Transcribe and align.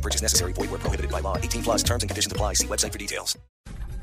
Purchase 0.00 0.22
necessary. 0.22 0.52
Void 0.52 0.70
where 0.70 0.80
prohibited 0.80 1.10
by 1.10 1.20
law. 1.20 1.36
18 1.36 1.62
plus 1.62 1.82
terms 1.82 2.02
and 2.02 2.10
conditions 2.10 2.32
apply. 2.32 2.54
See 2.54 2.66
website 2.66 2.92
for 2.92 2.98
details. 2.98 3.38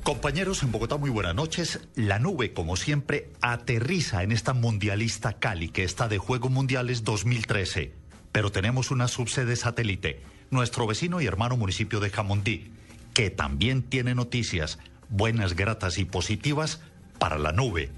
Compañeros 0.08 0.64
en 0.64 0.72
Bogotá, 0.72 0.96
muy 0.96 1.10
buenas 1.10 1.36
noches. 1.36 1.82
La 1.96 2.18
nube, 2.18 2.54
como 2.54 2.78
siempre, 2.78 3.30
aterriza 3.42 4.24
en 4.24 4.32
esta 4.32 4.54
mundialista 4.54 5.34
Cali, 5.34 5.68
que 5.68 5.84
está 5.84 6.08
de 6.08 6.18
Juegos 6.18 6.50
Mundiales 6.50 7.04
2013. 7.04 7.92
Pero 8.32 8.50
tenemos 8.50 8.90
una 8.90 9.10
subsede 9.10 9.58
satélite, 9.58 10.22
nuestro 10.50 10.88
vecino 10.88 11.20
y 11.20 11.26
hermano 11.26 11.58
municipio 11.58 12.00
de 12.00 12.10
Jamundí, 12.10 12.72
que 13.14 13.30
también 13.30 13.84
tiene 13.84 14.16
noticias 14.16 14.80
buenas, 15.10 15.58
gratas 15.58 15.98
y 15.98 16.06
positivas 16.06 16.80
para 17.20 17.38
la 17.38 17.52
nube. 17.52 17.92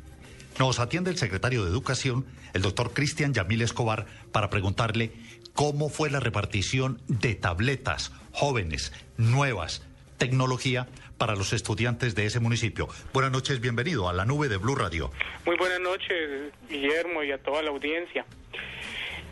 Nos 0.58 0.80
atiende 0.80 1.12
el 1.12 1.18
secretario 1.18 1.64
de 1.64 1.70
Educación, 1.70 2.26
el 2.54 2.64
doctor 2.64 2.92
Cristian 2.92 3.36
Yamil 3.36 3.62
Escobar, 3.62 4.08
para 4.32 4.50
preguntarle 4.50 5.14
cómo 5.54 5.90
fue 5.90 6.10
la 6.10 6.20
repartición 6.20 7.02
de 7.08 7.36
tabletas 7.36 8.12
jóvenes, 8.32 8.94
nuevas, 9.18 9.86
tecnología 10.18 10.88
para 11.18 11.36
los 11.36 11.52
estudiantes 11.54 12.16
de 12.16 12.26
ese 12.26 12.40
municipio. 12.40 12.88
Buenas 13.14 13.32
noches, 13.32 13.60
bienvenido 13.60 14.08
a 14.10 14.14
la 14.14 14.26
nube 14.26 14.48
de 14.48 14.58
Blue 14.58 14.76
Radio. 14.76 15.12
Muy 15.46 15.58
buenas 15.58 15.80
noches, 15.82 16.52
Guillermo, 16.70 17.24
y 17.24 17.32
a 17.32 17.38
toda 17.38 17.62
la 17.62 17.70
audiencia. 17.72 18.26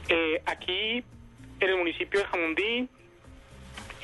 Eh, 0.10 0.42
aquí, 0.46 1.04
en 1.60 1.70
el 1.70 1.78
municipio 1.78 2.20
de 2.20 2.26
Jamundí, 2.26 2.90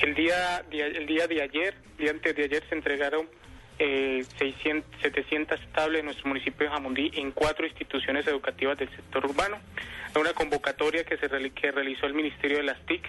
el 0.02 0.16
día, 0.16 0.64
de- 0.70 0.82
el 0.88 1.06
día 1.06 1.28
de 1.28 1.42
ayer, 1.42 1.76
día 1.98 2.12
antes 2.12 2.36
de 2.36 2.44
ayer, 2.46 2.64
se 2.70 2.76
entregaron 2.76 3.28
eh, 3.80 4.26
600, 4.38 5.02
700 5.02 5.60
tablets 5.74 6.00
en 6.00 6.06
nuestro 6.06 6.28
municipio 6.28 6.68
de 6.68 6.74
Jamundí 6.74 7.12
en 7.16 7.32
cuatro 7.32 7.66
instituciones 7.66 8.28
educativas 8.28 8.78
del 8.78 8.90
sector 8.90 9.26
urbano. 9.26 9.60
Una 10.16 10.34
convocatoria 10.34 11.04
que 11.04 11.18
se 11.18 11.28
realizó 11.28 12.06
el 12.06 12.14
Ministerio 12.14 12.58
de 12.58 12.64
las 12.64 12.80
TIC 12.86 13.04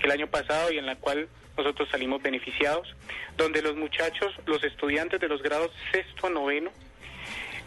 el 0.00 0.10
año 0.10 0.26
pasado 0.26 0.72
y 0.72 0.78
en 0.78 0.86
la 0.86 0.96
cual 0.96 1.28
nosotros 1.56 1.88
salimos 1.90 2.22
beneficiados, 2.22 2.94
donde 3.36 3.62
los 3.62 3.76
muchachos, 3.76 4.34
los 4.46 4.62
estudiantes 4.64 5.20
de 5.20 5.28
los 5.28 5.42
grados 5.42 5.70
sexto 5.92 6.26
a 6.26 6.30
noveno, 6.30 6.70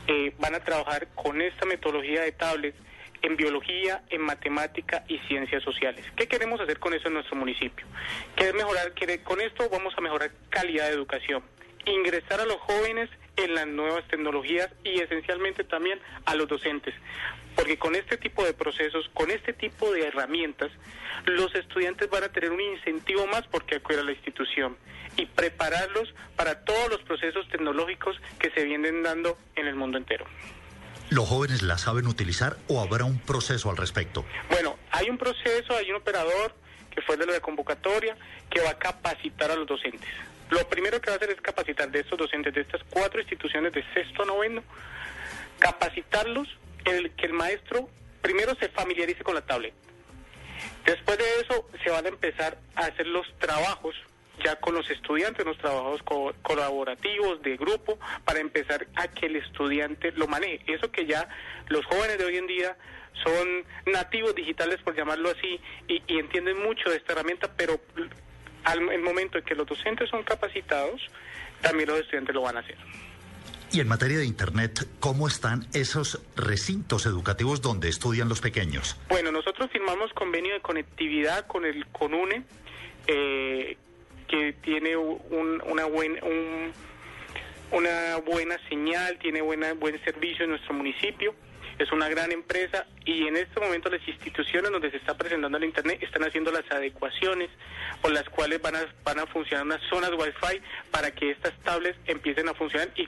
eh, 0.07 0.33
van 0.39 0.55
a 0.55 0.59
trabajar 0.59 1.07
con 1.15 1.41
esta 1.41 1.65
metodología 1.65 2.21
de 2.21 2.31
tablets 2.31 2.77
en 3.21 3.35
biología, 3.35 4.03
en 4.09 4.21
matemática 4.21 5.03
y 5.07 5.17
ciencias 5.27 5.63
sociales. 5.63 6.05
¿Qué 6.15 6.27
queremos 6.27 6.59
hacer 6.61 6.79
con 6.79 6.93
eso 6.93 7.07
en 7.07 7.15
nuestro 7.15 7.35
municipio? 7.35 7.85
Que 8.35 8.53
mejorar, 8.53 8.93
que 8.93 9.23
con 9.23 9.41
esto 9.41 9.67
vamos 9.69 9.93
a 9.97 10.01
mejorar 10.01 10.31
calidad 10.49 10.87
de 10.87 10.93
educación, 10.93 11.43
ingresar 11.85 12.39
a 12.41 12.45
los 12.45 12.57
jóvenes 12.57 13.09
en 13.37 13.53
las 13.53 13.67
nuevas 13.67 14.07
tecnologías 14.07 14.69
y 14.83 15.01
esencialmente 15.01 15.63
también 15.63 15.99
a 16.25 16.35
los 16.35 16.47
docentes. 16.47 16.93
Porque 17.55 17.77
con 17.77 17.95
este 17.95 18.17
tipo 18.17 18.43
de 18.43 18.53
procesos, 18.53 19.09
con 19.13 19.31
este 19.31 19.53
tipo 19.53 19.91
de 19.91 20.07
herramientas, 20.07 20.71
los 21.25 21.53
estudiantes 21.55 22.09
van 22.09 22.23
a 22.23 22.29
tener 22.29 22.51
un 22.51 22.61
incentivo 22.61 23.27
más 23.27 23.43
porque 23.47 23.75
acudir 23.75 23.99
a 23.99 24.03
la 24.03 24.11
institución 24.11 24.77
y 25.17 25.25
prepararlos 25.25 26.13
para 26.35 26.65
todos 26.65 26.89
los 26.89 27.01
procesos 27.03 27.47
tecnológicos 27.49 28.17
que 28.39 28.51
se 28.51 28.63
vienen 28.63 29.03
dando 29.03 29.37
en 29.55 29.67
el 29.67 29.75
mundo 29.75 29.97
entero. 29.97 30.25
¿Los 31.09 31.29
jóvenes 31.29 31.61
la 31.61 31.77
saben 31.77 32.07
utilizar 32.07 32.57
o 32.67 32.81
habrá 32.81 33.05
un 33.05 33.19
proceso 33.19 33.69
al 33.69 33.77
respecto? 33.77 34.25
Bueno, 34.49 34.77
hay 34.91 35.09
un 35.09 35.17
proceso, 35.17 35.75
hay 35.77 35.89
un 35.91 35.97
operador 35.97 36.53
que 36.89 37.01
fue 37.01 37.15
de 37.15 37.25
la 37.25 37.39
convocatoria 37.39 38.17
que 38.49 38.61
va 38.61 38.71
a 38.71 38.77
capacitar 38.77 39.51
a 39.51 39.55
los 39.55 39.67
docentes. 39.67 40.09
Lo 40.49 40.67
primero 40.69 41.01
que 41.01 41.07
va 41.09 41.13
a 41.13 41.17
hacer 41.17 41.31
es 41.31 41.41
capacitar 41.41 41.89
de 41.89 42.01
estos 42.01 42.17
docentes 42.17 42.53
de 42.53 42.61
estas 42.61 42.81
cuatro 42.89 43.19
instituciones 43.19 43.73
de 43.73 43.83
sexto 43.93 44.23
a 44.23 44.25
noveno, 44.25 44.63
capacitarlos, 45.59 46.47
el, 46.85 47.11
que 47.15 47.25
el 47.25 47.33
maestro 47.33 47.89
primero 48.21 48.55
se 48.55 48.69
familiarice 48.69 49.23
con 49.23 49.35
la 49.35 49.41
tablet. 49.41 49.73
Después 50.85 51.17
de 51.17 51.25
eso 51.41 51.67
se 51.83 51.89
van 51.89 52.05
a 52.05 52.09
empezar 52.09 52.57
a 52.75 52.81
hacer 52.85 53.07
los 53.07 53.27
trabajos 53.39 53.95
ya 54.43 54.57
con 54.57 54.75
los 54.75 54.89
estudiantes, 54.89 55.45
los 55.45 55.57
trabajos 55.57 56.03
co- 56.03 56.33
colaborativos 56.41 57.41
de 57.41 57.55
grupo, 57.57 57.97
para 58.25 58.39
empezar 58.39 58.85
a 58.95 59.07
que 59.07 59.27
el 59.27 59.37
estudiante 59.37 60.11
lo 60.11 60.27
maneje. 60.27 60.61
Eso 60.67 60.91
que 60.91 61.05
ya 61.05 61.27
los 61.69 61.85
jóvenes 61.85 62.17
de 62.17 62.25
hoy 62.25 62.37
en 62.37 62.47
día 62.47 62.77
son 63.23 63.63
nativos 63.85 64.35
digitales, 64.35 64.81
por 64.83 64.95
llamarlo 64.95 65.29
así, 65.29 65.59
y, 65.87 66.03
y 66.07 66.19
entienden 66.19 66.61
mucho 66.61 66.89
de 66.89 66.97
esta 66.97 67.13
herramienta, 67.13 67.49
pero 67.55 67.79
al 68.65 68.89
el 68.91 69.01
momento 69.01 69.37
en 69.37 69.43
que 69.45 69.55
los 69.55 69.65
docentes 69.67 70.09
son 70.09 70.23
capacitados, 70.23 71.01
también 71.61 71.89
los 71.89 71.99
estudiantes 71.99 72.35
lo 72.35 72.41
van 72.41 72.57
a 72.57 72.59
hacer. 72.59 72.77
Y 73.71 73.79
en 73.79 73.87
materia 73.87 74.17
de 74.19 74.25
Internet, 74.25 74.87
¿cómo 74.99 75.27
están 75.27 75.65
esos 75.73 76.21
recintos 76.35 77.05
educativos 77.07 77.61
donde 77.61 77.89
estudian 77.89 78.29
los 78.29 78.39
pequeños? 78.39 78.95
Bueno, 79.09 79.31
nosotros 79.31 79.69
firmamos 79.71 80.13
convenio 80.13 80.53
de 80.53 80.61
conectividad 80.61 81.47
con 81.47 81.65
el 81.65 81.85
CONUNE, 81.87 82.43
eh, 83.07 83.77
que 84.27 84.53
tiene 84.61 84.95
un- 84.95 85.61
una, 85.65 85.85
buena, 85.85 86.19
un- 86.23 86.71
una 87.71 88.17
buena 88.25 88.55
señal, 88.69 89.17
tiene 89.19 89.41
buena, 89.41 89.73
buen 89.73 90.01
servicio 90.03 90.45
en 90.45 90.51
nuestro 90.51 90.73
municipio. 90.73 91.33
Es 91.77 91.91
una 91.91 92.07
gran 92.07 92.31
empresa 92.31 92.85
y 93.03 93.27
en 93.27 93.35
este 93.35 93.59
momento 93.59 93.89
las 93.89 94.07
instituciones 94.07 94.71
donde 94.71 94.91
se 94.91 94.97
está 94.97 95.17
presentando 95.17 95.57
el 95.57 95.65
Internet 95.65 96.01
están 96.01 96.23
haciendo 96.23 96.51
las 96.51 96.69
adecuaciones 96.71 97.49
por 98.01 98.11
las 98.11 98.23
cuales 98.29 98.61
van 98.61 98.75
a, 98.75 98.85
van 99.03 99.19
a 99.19 99.25
funcionar 99.25 99.65
unas 99.65 99.81
zonas 99.89 100.11
Wi-Fi 100.11 100.61
para 100.91 101.11
que 101.11 101.31
estas 101.31 101.53
tablets 101.63 101.97
empiecen 102.05 102.47
a 102.47 102.53
funcionar 102.53 102.89
y, 102.95 103.07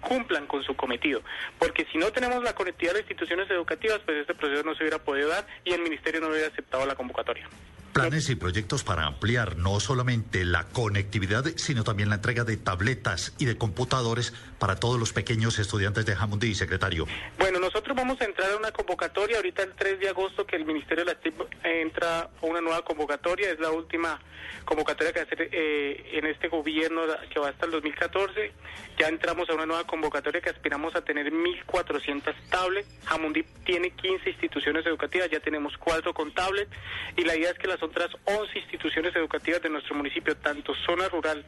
cumplan 0.00 0.46
con 0.46 0.62
su 0.62 0.76
cometido. 0.76 1.22
Porque 1.58 1.86
si 1.90 1.98
no 1.98 2.12
tenemos 2.12 2.42
la 2.44 2.54
conectividad 2.54 2.92
de 2.92 3.00
las 3.00 3.10
instituciones 3.10 3.50
educativas, 3.50 4.00
pues 4.04 4.18
este 4.18 4.34
proceso 4.34 4.62
no 4.62 4.74
se 4.74 4.84
hubiera 4.84 4.98
podido 4.98 5.28
dar 5.28 5.46
y 5.64 5.72
el 5.72 5.82
Ministerio 5.82 6.20
no 6.20 6.28
hubiera 6.28 6.48
aceptado 6.48 6.86
la 6.86 6.94
convocatoria. 6.94 7.48
Planes 7.96 8.28
y 8.28 8.36
proyectos 8.36 8.84
para 8.84 9.06
ampliar 9.06 9.56
no 9.56 9.80
solamente 9.80 10.44
la 10.44 10.64
conectividad, 10.64 11.44
sino 11.56 11.82
también 11.82 12.10
la 12.10 12.16
entrega 12.16 12.44
de 12.44 12.58
tabletas 12.58 13.34
y 13.38 13.46
de 13.46 13.56
computadores 13.56 14.34
para 14.58 14.76
todos 14.76 15.00
los 15.00 15.12
pequeños 15.12 15.58
estudiantes 15.58 16.04
de 16.04 16.14
Jamundí, 16.14 16.54
secretario. 16.54 17.06
Bueno, 17.38 17.58
nosotros 17.58 17.96
vamos 17.96 18.20
a 18.20 18.24
entrar 18.24 18.50
a 18.52 18.56
una 18.56 18.70
convocatoria 18.70 19.36
ahorita 19.36 19.62
el 19.62 19.72
3 19.72 20.00
de 20.00 20.08
agosto 20.10 20.46
que 20.46 20.56
el 20.56 20.66
Ministerio 20.66 21.04
de 21.04 21.14
la 21.14 21.18
TIC 21.18 21.34
entra 21.64 22.20
a 22.20 22.30
una 22.42 22.60
nueva 22.60 22.84
convocatoria, 22.84 23.50
es 23.50 23.60
la 23.60 23.70
última 23.70 24.20
convocatoria 24.66 25.12
que 25.12 25.20
va 25.20 25.24
hacer 25.24 25.48
eh, 25.52 26.10
en 26.12 26.26
este 26.26 26.48
gobierno 26.48 27.02
que 27.32 27.40
va 27.40 27.48
hasta 27.48 27.64
el 27.64 27.72
2014. 27.72 28.52
Ya 28.98 29.08
entramos 29.08 29.48
a 29.48 29.54
una 29.54 29.66
nueva 29.66 29.84
convocatoria 29.84 30.40
que 30.40 30.50
aspiramos 30.50 30.94
a 30.94 31.02
tener 31.02 31.32
1.400 31.32 32.34
tablets. 32.50 32.88
Jamundí 33.04 33.44
tiene 33.64 33.90
15 33.90 34.30
instituciones 34.30 34.84
educativas, 34.86 35.30
ya 35.30 35.40
tenemos 35.40 35.76
4 35.78 36.12
con 36.12 36.32
tablets 36.32 36.70
y 37.16 37.24
la 37.24 37.36
idea 37.36 37.50
es 37.50 37.58
que 37.58 37.68
las 37.68 37.82
otras 37.86 38.10
11 38.24 38.58
instituciones 38.58 39.14
educativas 39.16 39.62
de 39.62 39.70
nuestro 39.70 39.94
municipio, 39.94 40.36
tanto 40.36 40.74
zona 40.74 41.08
rural 41.08 41.44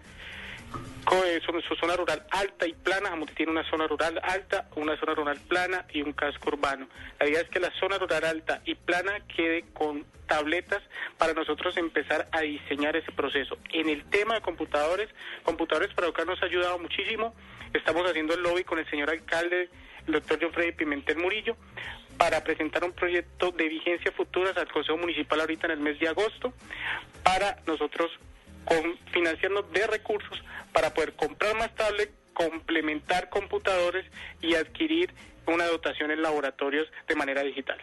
su, 1.66 1.74
zona 1.76 1.96
rural 1.96 2.24
alta 2.30 2.66
y 2.66 2.72
plana, 2.72 3.10
Jamundí 3.10 3.32
tiene 3.34 3.52
una 3.52 3.68
zona 3.68 3.86
rural 3.86 4.20
alta, 4.22 4.68
una 4.76 4.98
zona 4.98 5.14
rural 5.14 5.38
plana 5.48 5.86
y 5.92 6.02
un 6.02 6.12
casco 6.12 6.50
urbano. 6.50 6.88
La 7.18 7.28
idea 7.28 7.40
es 7.40 7.48
que 7.48 7.60
la 7.60 7.70
zona 7.78 7.98
rural 7.98 8.24
alta 8.24 8.60
y 8.64 8.74
plana 8.74 9.20
quede 9.34 9.64
con 9.72 10.04
tabletas 10.26 10.82
para 11.16 11.32
nosotros 11.32 11.76
empezar 11.76 12.28
a 12.32 12.40
diseñar 12.40 12.96
ese 12.96 13.12
proceso. 13.12 13.56
En 13.72 13.88
el 13.88 14.04
tema 14.04 14.34
de 14.34 14.40
computadores, 14.40 15.08
computadores 15.42 15.92
para 15.94 16.06
educar 16.06 16.26
nos 16.26 16.42
ha 16.42 16.46
ayudado 16.46 16.78
muchísimo. 16.78 17.34
Estamos 17.72 18.08
haciendo 18.08 18.34
el 18.34 18.42
lobby 18.42 18.64
con 18.64 18.78
el 18.78 18.88
señor 18.90 19.10
alcalde, 19.10 19.70
el 20.06 20.12
doctor 20.12 20.38
John 20.40 20.52
Freddy 20.52 20.72
Pimentel 20.72 21.18
Murillo, 21.18 21.56
para 22.18 22.42
presentar 22.42 22.84
un 22.84 22.92
proyecto 22.92 23.52
de 23.52 23.68
vigencia 23.68 24.12
futuras 24.12 24.56
al 24.56 24.70
Consejo 24.70 24.98
Municipal 24.98 25.40
ahorita 25.40 25.66
en 25.66 25.72
el 25.72 25.80
mes 25.80 25.98
de 26.00 26.08
agosto, 26.08 26.52
para 27.22 27.58
nosotros 27.66 28.10
con 28.68 28.98
financiarnos 29.12 29.64
de 29.72 29.86
recursos 29.86 30.38
para 30.74 30.92
poder 30.92 31.14
comprar 31.14 31.56
más 31.56 31.74
tablets, 31.74 32.12
complementar 32.34 33.30
computadores 33.30 34.04
y 34.42 34.54
adquirir 34.54 35.10
una 35.46 35.66
dotación 35.66 36.10
en 36.10 36.20
laboratorios 36.20 36.86
de 37.08 37.14
manera 37.14 37.42
digital. 37.42 37.78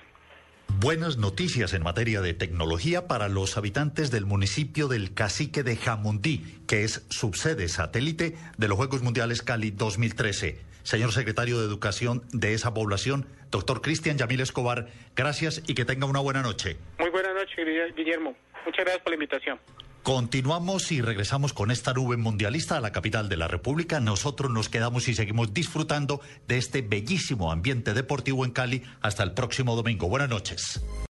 Buenas 0.78 1.18
noticias 1.18 1.74
en 1.74 1.82
materia 1.82 2.22
de 2.22 2.36
tecnología 2.36 3.08
para 3.08 3.30
los 3.30 3.58
habitantes 3.58 4.12
del 4.12 4.26
municipio 4.26 4.88
del 4.88 5.16
Cacique 5.16 5.64
de 5.64 5.76
Jamundí, 5.76 6.60
que 6.68 6.84
es 6.84 7.04
subsede 7.10 7.68
satélite 7.68 8.36
de 8.58 8.68
los 8.68 8.78
Juegos 8.78 9.02
Mundiales 9.02 9.42
Cali 9.42 9.72
2013. 9.72 10.60
Señor 10.84 11.14
secretario 11.14 11.60
de 11.60 11.66
Educación 11.66 12.24
de 12.31 12.54
esa 12.54 12.76
población, 12.76 13.26
doctor 13.50 13.81
Cristian 13.81 14.20
Yamil 14.20 14.42
Escobar, 14.42 14.88
gracias 15.16 15.64
y 15.66 15.74
que 15.74 15.86
tenga 15.86 16.06
una 16.06 16.20
buena 16.20 16.44
noche. 16.44 16.78
Muy 17.00 17.10
buenas 17.10 17.34
noches, 17.34 17.96
Guillermo. 17.96 18.36
Muchas 18.66 18.86
gracias 18.86 19.02
por 19.02 19.10
la 19.10 19.16
invitación. 19.16 19.60
Continuamos 20.06 20.92
y 20.92 21.02
regresamos 21.02 21.52
con 21.52 21.72
esta 21.72 21.92
nube 21.92 22.16
mundialista 22.16 22.78
a 22.78 22.80
la 22.80 22.92
capital 22.92 23.28
de 23.28 23.38
la 23.38 23.48
República. 23.48 24.00
Nosotros 24.00 24.52
nos 24.52 24.69
quedamos 24.69 25.07
y 25.07 25.16
seguimos 25.16 25.52
disfrutando 25.52 26.22
de 26.48 26.60
este 26.60 26.84
bellísimo 26.84 27.52
ambiente 27.52 27.96
deportivo 27.96 28.46
en 28.46 28.52
Cali 28.52 28.84
hasta 29.02 29.24
el 29.24 29.31
próximo 29.31 29.75
domingo. 29.75 30.07
Buenas 30.07 30.30
noches. 30.30 30.80